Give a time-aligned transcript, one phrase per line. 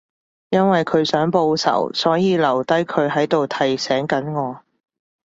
[0.49, 4.59] 因為佢想報仇，所以留低佢喺度提醒緊我